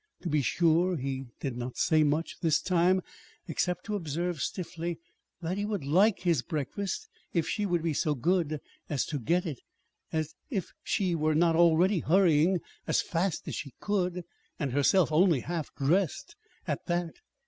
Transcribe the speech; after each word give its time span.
To 0.21 0.29
be 0.29 0.41
sure, 0.41 0.97
he 0.97 1.27
did 1.41 1.55
not 1.55 1.77
say 1.77 2.01
much, 2.03 2.39
this 2.39 2.59
time, 2.59 3.03
except 3.47 3.83
to 3.85 3.93
observe 3.95 4.41
stiffly 4.41 4.97
that 5.43 5.59
he 5.59 5.63
would 5.65 5.83
like 5.85 6.21
his 6.21 6.41
breakfast, 6.41 7.07
if 7.33 7.47
she 7.47 7.67
would 7.67 7.83
be 7.83 7.93
so 7.93 8.15
good 8.15 8.61
as 8.89 9.05
to 9.05 9.19
get 9.19 9.45
it 9.45 9.59
as 10.11 10.33
if 10.49 10.71
she 10.81 11.13
were 11.13 11.35
not 11.35 11.55
already 11.55 11.99
hurrying 11.99 12.61
as 12.87 12.99
fast 12.99 13.47
as 13.47 13.53
she 13.53 13.75
could, 13.79 14.23
and 14.57 14.71
herself 14.71 15.11
only 15.11 15.41
half 15.41 15.69
dressed 15.75 16.35
at 16.65 16.87
that! 16.87 17.13